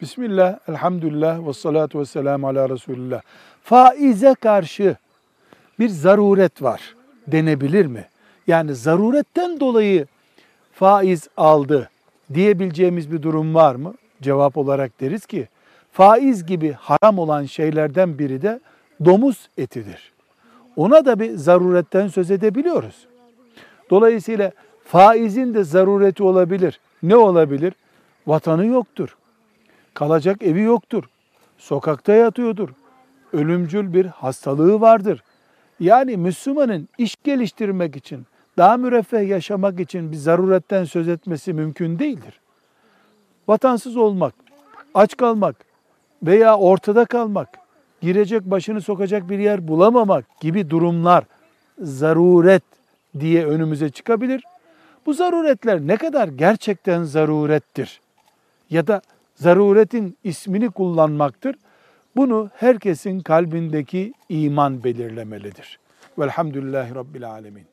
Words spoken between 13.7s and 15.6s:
mı? Cevap olarak deriz ki